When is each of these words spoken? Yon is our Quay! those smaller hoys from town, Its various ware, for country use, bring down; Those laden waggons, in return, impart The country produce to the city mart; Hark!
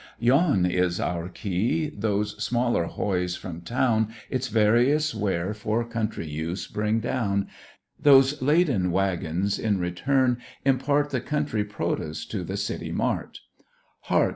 Yon 0.17 0.65
is 0.65 0.99
our 0.99 1.29
Quay! 1.29 1.91
those 1.91 2.35
smaller 2.43 2.85
hoys 2.85 3.35
from 3.35 3.61
town, 3.61 4.11
Its 4.31 4.47
various 4.47 5.13
ware, 5.13 5.53
for 5.53 5.85
country 5.87 6.25
use, 6.27 6.65
bring 6.65 6.99
down; 6.99 7.45
Those 7.99 8.41
laden 8.41 8.89
waggons, 8.89 9.59
in 9.59 9.77
return, 9.79 10.39
impart 10.65 11.11
The 11.11 11.21
country 11.21 11.63
produce 11.63 12.25
to 12.29 12.43
the 12.43 12.57
city 12.57 12.91
mart; 12.91 13.41
Hark! 14.05 14.29